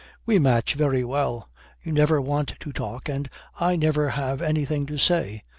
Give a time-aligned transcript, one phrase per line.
[0.25, 1.47] "We match very well.
[1.83, 5.43] You never want to talk, and I never have anything to say."